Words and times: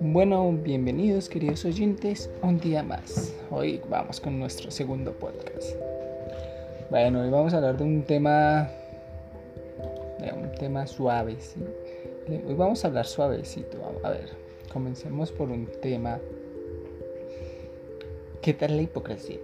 Bueno, 0.00 0.52
bienvenidos 0.52 1.28
queridos 1.30 1.64
oyentes, 1.64 2.30
un 2.42 2.58
día 2.60 2.82
más. 2.82 3.34
Hoy 3.50 3.80
vamos 3.88 4.20
con 4.20 4.38
nuestro 4.38 4.70
segundo 4.70 5.12
podcast. 5.12 5.76
Bueno, 6.90 7.22
hoy 7.22 7.30
vamos 7.30 7.54
a 7.54 7.56
hablar 7.56 7.78
de 7.78 7.84
un 7.84 8.02
tema, 8.02 8.70
de 10.18 10.32
un 10.32 10.52
tema 10.58 10.86
suave. 10.86 11.36
Hoy 12.28 12.54
vamos 12.54 12.84
a 12.84 12.88
hablar 12.88 13.06
suavecito. 13.06 13.78
A 14.02 14.10
ver, 14.10 14.28
comencemos 14.72 15.32
por 15.32 15.50
un 15.50 15.66
tema. 15.80 16.20
¿Qué 18.42 18.52
tal 18.52 18.76
la 18.76 18.82
hipocresía? 18.82 19.38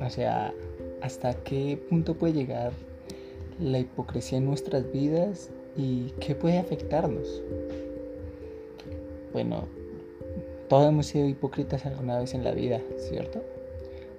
O 0.00 0.10
sea, 0.10 0.54
¿hasta 1.00 1.34
qué 1.34 1.76
punto 1.88 2.14
puede 2.14 2.34
llegar 2.34 2.72
la 3.60 3.78
hipocresía 3.78 4.38
en 4.38 4.46
nuestras 4.46 4.90
vidas 4.92 5.50
y 5.76 6.10
qué 6.20 6.34
puede 6.34 6.58
afectarnos? 6.58 7.42
Bueno, 9.32 9.64
todos 10.68 10.88
hemos 10.88 11.06
sido 11.06 11.26
hipócritas 11.26 11.84
alguna 11.86 12.18
vez 12.18 12.34
en 12.34 12.44
la 12.44 12.52
vida, 12.52 12.80
¿cierto? 12.96 13.42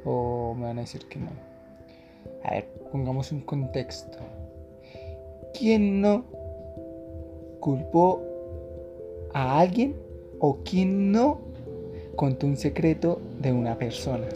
¿O 0.04 0.54
me 0.56 0.66
van 0.66 0.78
a 0.78 0.82
decir 0.82 1.06
que 1.06 1.20
no? 1.20 1.30
A 2.44 2.52
ver, 2.52 2.68
pongamos 2.92 3.32
un 3.32 3.42
contexto. 3.42 4.18
¿Quién 5.58 6.02
no 6.02 6.26
culpó 7.60 8.22
a 9.34 9.60
alguien 9.60 9.96
o 10.40 10.58
quién 10.64 11.12
no 11.12 11.40
contó 12.16 12.46
un 12.46 12.58
secreto 12.58 13.20
de 13.42 13.52
una 13.52 13.78
persona? 13.78 14.28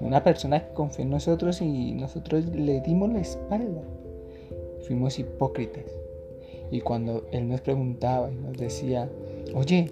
Una 0.00 0.22
persona 0.22 0.66
que 0.66 0.74
confió 0.74 1.02
en 1.02 1.10
nosotros 1.10 1.60
y 1.60 1.92
nosotros 1.92 2.46
le 2.46 2.80
dimos 2.80 3.12
la 3.12 3.20
espalda. 3.20 3.82
Fuimos 4.86 5.18
hipócritas. 5.18 5.84
Y 6.70 6.80
cuando 6.80 7.26
él 7.32 7.48
nos 7.48 7.60
preguntaba 7.62 8.30
y 8.30 8.36
nos 8.36 8.56
decía, 8.56 9.08
oye, 9.54 9.90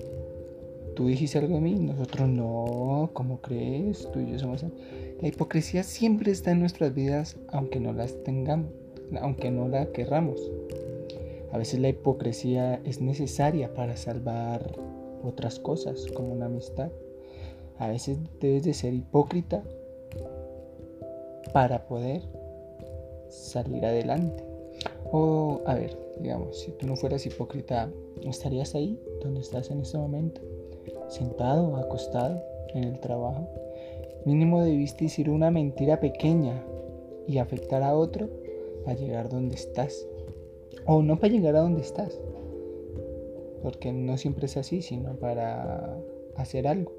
tú 0.94 1.08
dijiste 1.08 1.38
algo 1.38 1.54
de 1.54 1.60
mí, 1.60 1.74
nosotros 1.74 2.28
no, 2.28 3.10
¿cómo 3.12 3.40
crees? 3.40 4.08
Tú 4.12 4.20
y 4.20 4.30
yo 4.30 4.38
somos... 4.38 4.64
La 5.20 5.28
hipocresía 5.28 5.82
siempre 5.82 6.30
está 6.30 6.50
en 6.50 6.60
nuestras 6.60 6.94
vidas 6.94 7.36
aunque 7.48 7.80
no 7.80 7.92
las 7.92 8.22
tengamos, 8.22 8.70
aunque 9.20 9.50
no 9.50 9.66
la 9.66 9.86
querramos. 9.86 10.40
A 11.52 11.58
veces 11.58 11.80
la 11.80 11.88
hipocresía 11.88 12.80
es 12.84 13.00
necesaria 13.00 13.72
para 13.72 13.96
salvar 13.96 14.78
otras 15.22 15.58
cosas, 15.58 16.06
como 16.14 16.32
una 16.32 16.46
amistad. 16.46 16.90
A 17.78 17.88
veces 17.88 18.18
debes 18.40 18.64
de 18.64 18.74
ser 18.74 18.94
hipócrita 18.94 19.62
para 21.48 21.86
poder 21.86 22.22
salir 23.28 23.84
adelante. 23.84 24.44
O, 25.12 25.60
a 25.66 25.74
ver, 25.74 25.96
digamos, 26.20 26.58
si 26.58 26.72
tú 26.72 26.86
no 26.86 26.96
fueras 26.96 27.26
hipócrita, 27.26 27.90
¿estarías 28.22 28.74
ahí 28.74 29.00
donde 29.22 29.40
estás 29.40 29.70
en 29.70 29.80
este 29.80 29.98
momento? 29.98 30.40
sentado 31.08 31.76
acostado 31.76 32.42
en 32.74 32.84
el 32.84 33.00
trabajo. 33.00 33.48
Mínimo 34.24 34.64
debiste 34.64 35.04
decir 35.04 35.30
una 35.30 35.50
mentira 35.50 36.00
pequeña 36.00 36.62
y 37.26 37.38
afectar 37.38 37.82
a 37.82 37.96
otro 37.96 38.28
a 38.86 38.94
llegar 38.94 39.28
donde 39.28 39.54
estás. 39.54 40.06
O 40.84 41.02
no 41.02 41.18
para 41.18 41.32
llegar 41.32 41.56
a 41.56 41.60
donde 41.60 41.80
estás. 41.80 42.18
Porque 43.62 43.92
no 43.92 44.16
siempre 44.16 44.46
es 44.46 44.56
así, 44.56 44.82
sino 44.82 45.14
para 45.16 45.96
hacer 46.36 46.68
algo. 46.68 46.92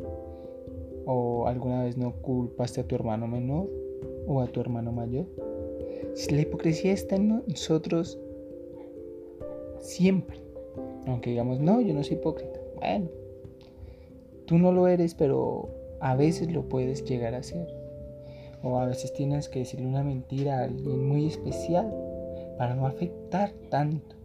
O 1.06 1.48
alguna 1.48 1.84
vez 1.84 1.98
no 1.98 2.14
culpaste 2.22 2.82
a 2.82 2.88
tu 2.88 2.96
hermano 2.96 3.28
menor 3.28 3.70
o 4.28 4.42
a 4.42 4.48
tu 4.48 4.60
hermano 4.62 4.92
mayor. 4.92 5.26
La 6.30 6.42
hipocresía 6.42 6.94
está 6.94 7.16
en 7.16 7.44
nosotros 7.48 8.20
siempre. 9.80 10.38
Aunque 11.06 11.30
digamos, 11.32 11.60
no, 11.60 11.82
yo 11.82 11.94
no 11.94 12.04
soy 12.04 12.18
hipócrita. 12.18 12.60
Bueno, 12.76 13.08
Tú 14.48 14.58
no 14.58 14.72
lo 14.72 14.88
eres, 14.88 15.14
pero 15.14 15.70
a 16.00 16.16
veces 16.16 16.50
lo 16.50 16.70
puedes 16.70 17.04
llegar 17.04 17.36
a 17.36 17.44
ser. 17.44 17.68
O 18.64 18.80
a 18.80 18.86
veces 18.86 19.12
tienes 19.12 19.50
que 19.50 19.60
decirle 19.60 19.86
una 19.86 20.04
mentira 20.04 20.60
a 20.60 20.64
alguien 20.64 21.06
muy 21.06 21.28
especial 21.28 21.94
para 22.58 22.74
no 22.74 22.88
afectar 22.88 23.52
tanto. 23.70 24.16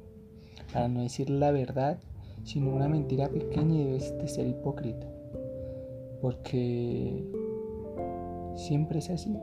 Para 0.73 0.87
no 0.87 1.03
decir 1.03 1.29
la 1.29 1.51
verdad, 1.51 1.99
sino 2.45 2.73
una 2.73 2.89
mentira 2.89 3.29
pequeña 3.31 3.81
y 3.81 3.85
debes 3.85 4.17
de 4.17 4.29
ser 4.29 4.47
hipócrita. 4.47 5.09
Porque 6.21 7.25
siempre 8.55 9.01
es 9.01 9.11
así. 9.11 9.37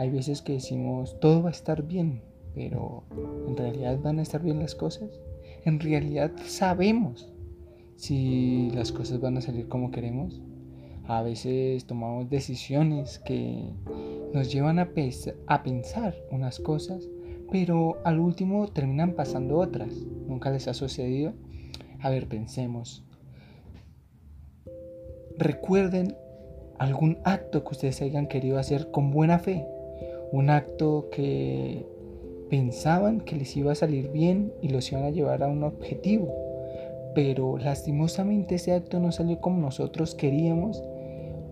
Hay 0.00 0.08
veces 0.08 0.40
que 0.40 0.54
decimos 0.54 1.20
todo 1.20 1.42
va 1.42 1.50
a 1.50 1.52
estar 1.52 1.82
bien, 1.82 2.22
pero 2.54 3.04
¿en 3.46 3.54
realidad 3.54 3.98
van 4.00 4.18
a 4.18 4.22
estar 4.22 4.42
bien 4.42 4.58
las 4.58 4.74
cosas? 4.74 5.20
En 5.66 5.78
realidad 5.78 6.32
sabemos 6.42 7.30
si 7.96 8.70
las 8.70 8.92
cosas 8.92 9.20
van 9.20 9.36
a 9.36 9.42
salir 9.42 9.68
como 9.68 9.90
queremos. 9.90 10.40
A 11.04 11.20
veces 11.20 11.84
tomamos 11.84 12.30
decisiones 12.30 13.18
que 13.18 13.74
nos 14.32 14.50
llevan 14.50 14.78
a, 14.78 14.94
pensar 14.94 16.14
unas 16.30 16.60
cosas, 16.60 17.06
pero 17.52 17.98
al 18.02 18.20
último 18.20 18.68
terminan 18.68 19.12
pasando 19.12 19.58
otras. 19.58 19.92
¿Nunca 20.26 20.50
les 20.50 20.66
ha 20.66 20.72
sucedido? 20.72 21.34
A 22.00 22.08
ver, 22.08 22.26
pensemos. 22.26 23.04
Recuerden 25.36 26.16
algún 26.78 27.18
acto 27.24 27.64
que 27.64 27.72
ustedes 27.72 28.00
hayan 28.00 28.28
querido 28.28 28.56
hacer 28.56 28.90
con 28.90 29.10
buena 29.10 29.38
fe. 29.38 29.66
Un 30.32 30.50
acto 30.50 31.08
que 31.10 31.86
pensaban 32.48 33.20
que 33.20 33.36
les 33.36 33.56
iba 33.56 33.72
a 33.72 33.76
salir 33.76 34.10
bien 34.10 34.52
y 34.60 34.68
los 34.68 34.90
iban 34.90 35.04
a 35.04 35.10
llevar 35.10 35.42
a 35.42 35.48
un 35.48 35.62
objetivo 35.64 36.50
pero 37.14 37.58
lastimosamente 37.58 38.56
ese 38.56 38.72
acto 38.72 39.00
no 39.00 39.12
salió 39.12 39.40
como 39.40 39.60
nosotros 39.60 40.14
queríamos 40.14 40.82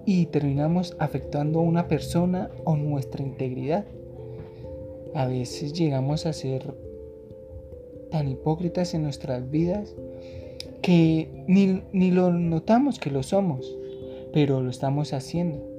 y 0.07 0.27
terminamos 0.27 0.97
afectando 0.99 1.59
a 1.59 1.63
una 1.63 1.89
persona 1.89 2.51
o 2.65 2.77
nuestra 2.77 3.23
integridad. 3.23 3.85
A 5.15 5.27
veces 5.27 5.73
llegamos 5.73 6.27
a 6.27 6.33
ser 6.33 6.75
tan 8.11 8.29
hipócritas 8.29 8.95
en 8.95 9.03
nuestras 9.03 9.51
vidas 9.51 9.95
que 10.81 11.45
ni, 11.47 11.83
ni 11.93 12.11
lo 12.11 12.31
notamos 12.33 12.99
que 12.99 13.11
lo 13.11 13.23
somos, 13.23 13.77
pero 14.33 14.63
lo 14.63 14.71
estamos 14.71 15.13
haciendo. 15.13 15.78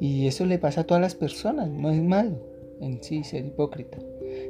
Y 0.00 0.26
eso 0.26 0.44
le 0.44 0.58
pasa 0.58 0.82
a 0.82 0.84
todas 0.84 1.00
las 1.00 1.14
personas, 1.14 1.68
no 1.70 1.90
es 1.90 2.02
malo 2.02 2.38
en 2.80 3.02
sí 3.02 3.24
ser 3.24 3.44
hipócrita. 3.44 3.98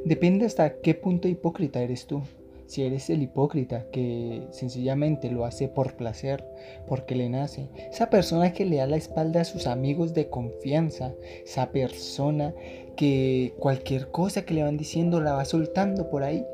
Depende 0.04 0.46
hasta 0.46 0.80
qué 0.80 0.94
punto 0.94 1.28
hipócrita 1.28 1.80
eres 1.80 2.06
tú 2.06 2.22
si 2.66 2.82
eres 2.82 3.08
el 3.10 3.22
hipócrita 3.22 3.86
que 3.92 4.42
sencillamente 4.50 5.30
lo 5.30 5.44
hace 5.44 5.68
por 5.68 5.94
placer, 5.94 6.44
porque 6.86 7.14
le 7.14 7.28
nace, 7.28 7.68
esa 7.90 8.10
persona 8.10 8.52
que 8.52 8.64
le 8.64 8.76
da 8.76 8.86
la 8.86 8.96
espalda 8.96 9.40
a 9.40 9.44
sus 9.44 9.66
amigos 9.66 10.14
de 10.14 10.28
confianza, 10.28 11.14
esa 11.44 11.70
persona 11.70 12.54
que 12.96 13.54
cualquier 13.58 14.10
cosa 14.10 14.42
que 14.42 14.54
le 14.54 14.62
van 14.62 14.76
diciendo 14.76 15.20
la 15.20 15.34
va 15.34 15.44
soltando 15.44 16.10
por 16.10 16.24
ahí, 16.24 16.44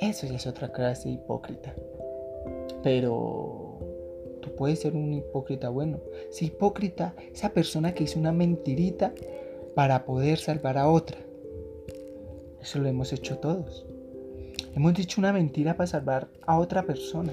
eso 0.00 0.26
ya 0.26 0.36
es 0.36 0.46
otra 0.46 0.70
clase 0.70 1.08
hipócrita. 1.08 1.74
Pero 2.82 3.63
tú 4.54 4.56
puedes 4.56 4.80
ser 4.80 4.94
un 4.94 5.12
hipócrita 5.12 5.68
bueno. 5.68 6.00
Si 6.30 6.46
hipócrita, 6.46 7.14
esa 7.32 7.50
persona 7.50 7.94
que 7.94 8.04
hizo 8.04 8.18
una 8.18 8.32
mentirita 8.32 9.12
para 9.74 10.04
poder 10.04 10.38
salvar 10.38 10.78
a 10.78 10.88
otra. 10.88 11.18
Eso 12.60 12.78
lo 12.78 12.88
hemos 12.88 13.12
hecho 13.12 13.38
todos. 13.38 13.86
Hemos 14.74 14.94
dicho 14.94 15.20
una 15.20 15.32
mentira 15.32 15.76
para 15.76 15.86
salvar 15.86 16.28
a 16.46 16.58
otra 16.58 16.84
persona. 16.84 17.32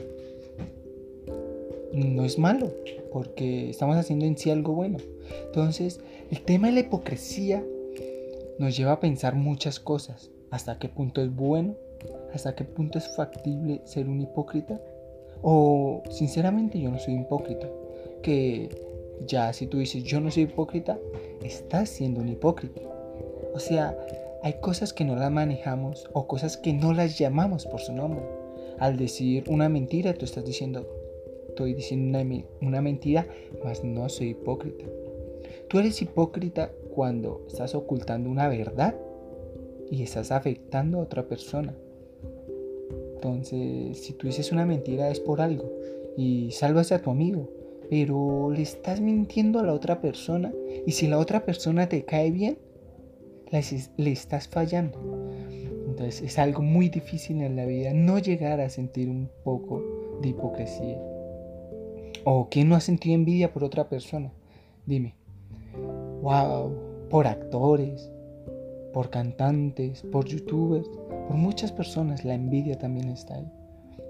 No 1.93 2.23
es 2.23 2.39
malo, 2.39 2.71
porque 3.11 3.69
estamos 3.69 3.97
haciendo 3.97 4.25
en 4.25 4.37
sí 4.37 4.49
algo 4.49 4.73
bueno. 4.73 4.97
Entonces, 5.45 5.99
el 6.29 6.41
tema 6.41 6.67
de 6.67 6.73
la 6.73 6.79
hipocresía 6.81 7.63
nos 8.59 8.77
lleva 8.77 8.93
a 8.93 8.99
pensar 8.99 9.35
muchas 9.35 9.79
cosas. 9.79 10.31
¿Hasta 10.49 10.79
qué 10.79 10.89
punto 10.89 11.21
es 11.21 11.33
bueno? 11.33 11.75
¿Hasta 12.33 12.55
qué 12.55 12.63
punto 12.63 12.97
es 12.97 13.15
factible 13.15 13.81
ser 13.85 14.07
un 14.07 14.21
hipócrita? 14.21 14.79
O, 15.41 16.03
sinceramente, 16.09 16.79
yo 16.79 16.91
no 16.91 16.99
soy 16.99 17.15
hipócrita. 17.15 17.69
Que 18.21 18.69
ya 19.25 19.53
si 19.53 19.67
tú 19.67 19.79
dices 19.79 20.03
yo 20.03 20.19
no 20.19 20.31
soy 20.31 20.43
hipócrita, 20.43 20.97
estás 21.43 21.89
siendo 21.89 22.21
un 22.21 22.29
hipócrita. 22.29 22.81
O 23.53 23.59
sea, 23.59 23.97
hay 24.43 24.53
cosas 24.59 24.93
que 24.93 25.05
no 25.05 25.15
las 25.15 25.31
manejamos 25.31 26.09
o 26.13 26.27
cosas 26.27 26.57
que 26.57 26.73
no 26.73 26.93
las 26.93 27.17
llamamos 27.17 27.65
por 27.65 27.79
su 27.79 27.93
nombre. 27.93 28.23
Al 28.79 28.97
decir 28.97 29.43
una 29.47 29.69
mentira, 29.69 30.13
tú 30.13 30.25
estás 30.25 30.45
diciendo, 30.45 30.87
estoy 31.49 31.73
diciendo 31.73 32.19
una, 32.19 32.43
una 32.61 32.81
mentira, 32.81 33.27
mas 33.63 33.83
no 33.83 34.09
soy 34.09 34.29
hipócrita. 34.29 34.85
Tú 35.67 35.79
eres 35.79 36.01
hipócrita 36.01 36.71
cuando 36.93 37.45
estás 37.47 37.75
ocultando 37.75 38.29
una 38.29 38.47
verdad 38.47 38.95
y 39.89 40.03
estás 40.03 40.31
afectando 40.31 40.99
a 40.99 41.03
otra 41.03 41.27
persona. 41.27 41.75
Entonces, 43.23 43.99
si 43.99 44.13
tú 44.13 44.25
dices 44.25 44.51
una 44.51 44.65
mentira 44.65 45.11
es 45.11 45.19
por 45.19 45.41
algo 45.41 45.71
y 46.17 46.49
salvas 46.53 46.91
a 46.91 47.03
tu 47.03 47.11
amigo, 47.11 47.51
pero 47.87 48.49
le 48.49 48.63
estás 48.63 48.99
mintiendo 48.99 49.59
a 49.59 49.63
la 49.63 49.73
otra 49.73 50.01
persona 50.01 50.51
y 50.87 50.93
si 50.93 51.05
la 51.05 51.19
otra 51.19 51.45
persona 51.45 51.87
te 51.87 52.03
cae 52.03 52.31
bien, 52.31 52.57
le 53.97 54.11
estás 54.11 54.47
fallando. 54.47 54.97
Entonces 55.87 56.23
es 56.23 56.39
algo 56.39 56.63
muy 56.63 56.89
difícil 56.89 57.43
en 57.43 57.55
la 57.55 57.67
vida 57.67 57.93
no 57.93 58.17
llegar 58.17 58.59
a 58.59 58.69
sentir 58.69 59.07
un 59.07 59.29
poco 59.43 59.83
de 60.23 60.29
hipocresía. 60.29 60.99
¿O 62.23 62.47
quién 62.49 62.69
no 62.69 62.75
ha 62.75 62.81
sentido 62.81 63.13
envidia 63.13 63.53
por 63.53 63.63
otra 63.63 63.87
persona? 63.87 64.33
Dime. 64.87 65.13
Wow, 66.23 66.73
por 67.07 67.27
actores, 67.27 68.09
por 68.93 69.11
cantantes, 69.11 70.01
por 70.11 70.25
youtubers, 70.25 70.89
por 71.31 71.39
muchas 71.39 71.71
personas 71.71 72.25
la 72.25 72.33
envidia 72.33 72.77
también 72.77 73.07
está 73.07 73.35
ahí. 73.35 73.49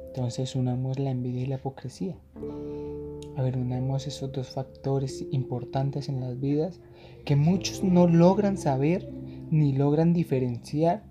Entonces 0.08 0.56
unamos 0.56 0.98
la 0.98 1.12
envidia 1.12 1.44
y 1.44 1.46
la 1.46 1.58
hipocresía. 1.58 2.16
A 3.38 3.44
ver, 3.44 3.58
unamos 3.58 4.08
esos 4.08 4.32
dos 4.32 4.50
factores 4.50 5.24
importantes 5.30 6.10
en 6.10 6.20
las 6.20 6.40
vidas 6.40 6.80
que 7.24 7.36
muchos 7.36 7.84
no 7.84 8.08
logran 8.08 8.58
saber 8.58 9.08
ni 9.52 9.72
logran 9.74 10.14
diferenciar, 10.14 11.04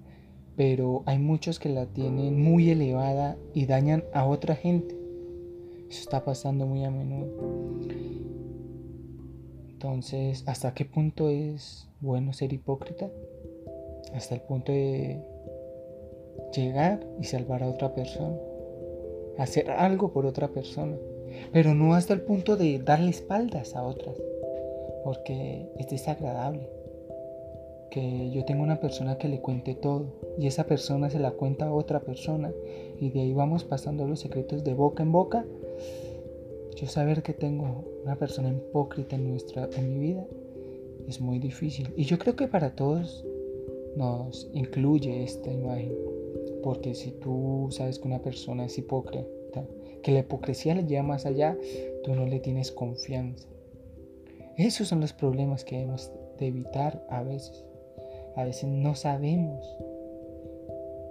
pero 0.57 1.05
hay 1.07 1.21
muchos 1.21 1.61
que 1.61 1.69
la 1.69 1.87
tienen 1.87 2.43
muy 2.43 2.71
elevada 2.71 3.37
y 3.55 3.67
dañan 3.67 4.03
a 4.13 4.27
otra 4.27 4.57
gente. 4.57 4.99
Eso 5.89 6.01
está 6.01 6.25
pasando 6.25 6.67
muy 6.67 6.83
a 6.83 6.91
menudo. 6.91 7.29
Entonces, 9.69 10.43
¿hasta 10.49 10.75
qué 10.75 10.85
punto 10.85 11.29
es 11.29 11.89
bueno 12.01 12.33
ser 12.33 12.53
hipócrita? 12.53 13.09
Hasta 14.13 14.35
el 14.35 14.41
punto 14.41 14.73
de 14.73 15.23
llegar 16.55 17.01
y 17.21 17.25
salvar 17.25 17.63
a 17.63 17.69
otra 17.69 17.95
persona. 17.95 18.37
Hacer 19.39 19.71
algo 19.71 20.13
por 20.13 20.27
otra 20.27 20.49
persona. 20.49 20.97
Pero 21.53 21.75
no 21.75 21.95
hasta 21.95 22.13
el 22.13 22.23
punto 22.23 22.57
de 22.57 22.79
darle 22.79 23.11
espaldas 23.11 23.77
a 23.77 23.83
otras. 23.83 24.17
Porque 25.05 25.71
es 25.79 25.89
desagradable 25.89 26.69
que 27.91 28.31
yo 28.31 28.45
tengo 28.45 28.63
una 28.63 28.81
persona 28.81 29.19
que 29.19 29.29
le 29.29 29.41
cuente 29.41 29.75
todo 29.75 30.07
y 30.39 30.47
esa 30.47 30.65
persona 30.65 31.11
se 31.11 31.19
la 31.19 31.33
cuenta 31.33 31.67
a 31.67 31.73
otra 31.73 32.01
persona 32.01 32.53
y 32.99 33.11
de 33.11 33.21
ahí 33.21 33.33
vamos 33.33 33.65
pasando 33.65 34.07
los 34.07 34.21
secretos 34.21 34.65
de 34.65 34.75
boca 34.75 35.03
en 35.03 35.13
boca. 35.13 35.45
Yo 36.77 36.87
saber 36.87 37.23
que 37.23 37.35
tengo 37.35 37.85
una 38.05 38.17
persona 38.17 38.49
hipócrita 38.49 39.17
en, 39.17 39.29
nuestra, 39.29 39.69
en 39.77 39.93
mi 39.93 39.99
vida 39.99 40.25
es 41.09 41.21
muy 41.21 41.39
difícil 41.39 41.93
y 41.97 42.05
yo 42.05 42.19
creo 42.19 42.37
que 42.37 42.47
para 42.47 42.75
todos 42.75 43.27
nos 43.97 44.49
incluye 44.53 45.25
esta 45.25 45.51
imagen 45.51 45.95
porque 46.63 46.95
si 46.95 47.13
tú 47.13 47.69
sabes 47.71 47.99
que 47.99 48.09
una 48.09 48.23
persona 48.23 48.67
es 48.67 48.79
hipócrita, 48.79 49.65
que 50.03 50.13
la 50.13 50.21
hipocresía 50.21 50.75
le 50.75 50.85
lleva 50.85 51.03
más 51.03 51.27
allá, 51.27 51.57
tú 52.05 52.15
no 52.15 52.27
le 52.27 52.41
tienes 52.41 52.71
confianza. 52.71 53.49
Esos 54.57 54.89
son 54.89 55.01
los 55.01 55.13
problemas 55.13 55.65
que 55.65 55.77
debemos 55.77 56.11
de 56.39 56.47
evitar 56.47 57.05
a 57.09 57.23
veces. 57.23 57.65
A 58.37 58.45
veces 58.45 58.69
no 58.69 58.95
sabemos 58.95 59.67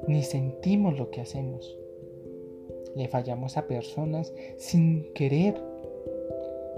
ni 0.08 0.24
sentimos 0.24 0.98
lo 0.98 1.10
que 1.12 1.22
hacemos. 1.22 1.78
Le 2.96 3.08
fallamos 3.08 3.58
a 3.58 3.68
personas 3.68 4.34
sin 4.58 5.12
querer. 5.14 5.62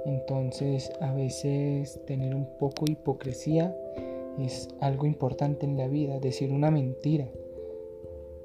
Entonces 0.06 0.92
a 1.00 1.13
veces 1.13 2.00
tener 2.06 2.33
un 2.33 2.48
poco 2.57 2.86
de 2.86 2.94
hipocresía 2.94 3.75
es 4.39 4.69
algo 4.80 5.06
importante 5.06 5.66
en 5.66 5.78
la 5.78 5.88
vida. 5.88 6.19
Decir 6.19 6.51
una 6.51 6.72
mentira 6.72 7.30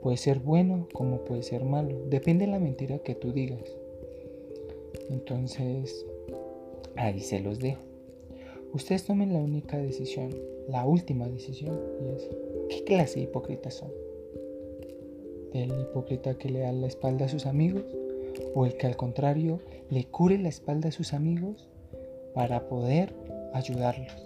puede 0.03 0.17
ser 0.17 0.41
bueno 0.41 0.88
como 0.93 1.25
puede 1.25 1.43
ser 1.43 1.65
malo. 1.65 1.97
Depende 2.09 2.47
de 2.47 2.53
la 2.53 2.61
mentira 2.61 2.99
que 2.99 3.15
tú 3.15 3.33
digas. 3.33 3.77
Entonces 5.11 6.06
ahí 6.97 7.21
se 7.21 7.41
los 7.41 7.59
dejo. 7.59 7.83
Ustedes 8.73 9.05
tomen 9.05 9.33
la 9.33 9.38
única 9.38 9.79
decisión, 9.79 10.31
la 10.69 10.85
última 10.85 11.27
decisión, 11.29 11.81
y 12.03 12.09
es, 12.09 12.29
¿qué 12.69 12.85
clase 12.85 13.21
de 13.21 13.25
hipócritas 13.25 13.75
son? 13.75 13.91
¿El 15.55 15.71
hipócrita 15.81 16.37
que 16.37 16.50
le 16.50 16.61
da 16.61 16.73
la 16.73 16.87
espalda 16.87 17.27
a 17.27 17.29
sus 17.29 17.47
amigos? 17.47 17.85
¿O 18.55 18.67
el 18.67 18.77
que 18.77 18.87
al 18.87 18.97
contrario 18.97 19.61
le 19.89 20.05
cure 20.05 20.37
la 20.37 20.49
espalda 20.49 20.91
a 20.91 20.93
sus 20.93 21.15
amigos 21.15 21.69
para 22.35 22.69
poder 22.69 23.15
ayudarlos? 23.55 24.25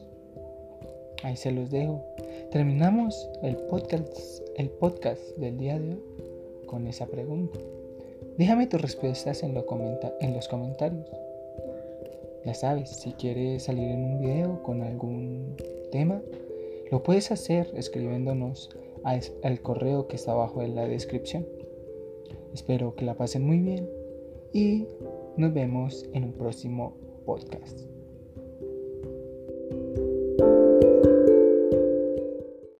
Ahí 1.22 1.36
se 1.36 1.50
los 1.52 1.70
dejo. 1.70 2.02
Terminamos 2.50 3.28
el 3.42 3.56
podcast, 3.56 4.40
el 4.56 4.70
podcast 4.70 5.20
del 5.36 5.58
día 5.58 5.78
de 5.78 5.90
hoy 5.90 6.02
con 6.66 6.86
esa 6.86 7.06
pregunta. 7.06 7.58
Déjame 8.38 8.66
tus 8.66 8.80
respuestas 8.80 9.42
en, 9.42 9.54
en 10.20 10.34
los 10.34 10.48
comentarios. 10.48 11.06
Ya 12.44 12.54
sabes, 12.54 12.88
si 12.88 13.12
quieres 13.12 13.64
salir 13.64 13.90
en 13.90 14.04
un 14.04 14.20
video 14.20 14.62
con 14.62 14.82
algún 14.82 15.56
tema, 15.92 16.22
lo 16.90 17.02
puedes 17.02 17.30
hacer 17.30 17.70
escribiéndonos 17.74 18.70
al 19.04 19.60
correo 19.60 20.08
que 20.08 20.16
está 20.16 20.32
abajo 20.32 20.62
en 20.62 20.74
la 20.74 20.86
descripción. 20.86 21.46
Espero 22.54 22.94
que 22.94 23.04
la 23.04 23.14
pasen 23.14 23.46
muy 23.46 23.58
bien 23.58 23.88
y 24.52 24.86
nos 25.36 25.52
vemos 25.52 26.08
en 26.14 26.24
un 26.24 26.32
próximo 26.32 26.96
podcast. 27.26 27.99